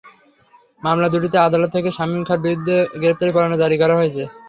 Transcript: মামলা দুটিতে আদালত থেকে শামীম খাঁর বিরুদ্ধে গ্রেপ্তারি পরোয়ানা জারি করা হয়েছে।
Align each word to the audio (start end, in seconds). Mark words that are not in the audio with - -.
মামলা 0.83 1.07
দুটিতে 1.13 1.37
আদালত 1.39 1.69
থেকে 1.75 1.89
শামীম 1.97 2.21
খাঁর 2.27 2.39
বিরুদ্ধে 2.45 2.75
গ্রেপ্তারি 3.01 3.31
পরোয়ানা 3.33 3.57
জারি 3.61 3.75
করা 3.81 3.95
হয়েছে। 3.99 4.23